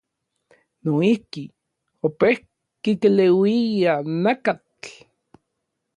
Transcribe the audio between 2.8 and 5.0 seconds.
keleuia nakatl.